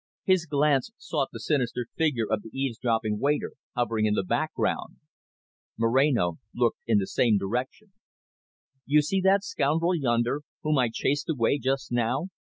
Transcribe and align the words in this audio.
His 0.23 0.47
glance 0.47 0.89
sought 0.97 1.29
the 1.31 1.39
sinister 1.39 1.85
figure 1.95 2.25
of 2.27 2.41
the 2.41 2.49
eavesdropping 2.51 3.19
waiter 3.19 3.51
hovering 3.75 4.07
in 4.07 4.15
the 4.15 4.23
background. 4.23 4.95
Moreno 5.77 6.39
looked 6.55 6.79
in 6.87 6.97
the 6.97 7.05
same 7.05 7.37
direction. 7.37 7.93
"You 8.87 9.03
see 9.03 9.21
that 9.21 9.43
scoundrel 9.43 9.93
yonder, 9.93 10.41
whom 10.63 10.79
I 10.79 10.89
chased 10.91 11.29
away 11.29 11.59
just 11.59 11.91
now. 11.91 12.29